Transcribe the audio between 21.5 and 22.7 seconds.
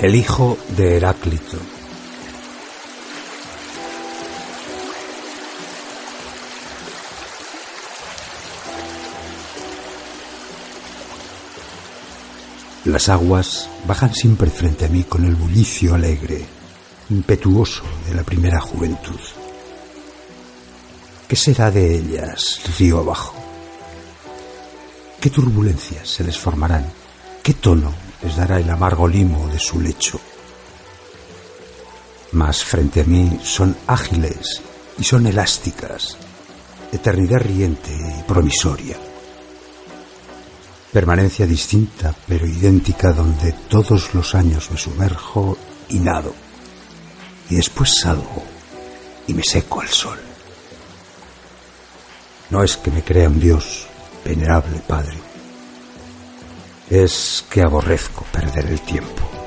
de ellas